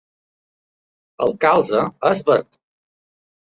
El 1.27 1.35
calze 1.45 1.85
és 2.15 2.25
verd. 2.33 2.61